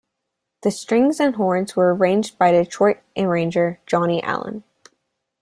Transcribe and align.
The 0.63 0.71
strings 0.71 1.19
and 1.19 1.35
horns 1.35 1.75
were 1.75 1.93
arranged 1.93 2.39
by 2.39 2.51
Detroit 2.51 3.01
arranger, 3.15 3.79
Johnny 3.85 4.19
Allen. 4.23 4.63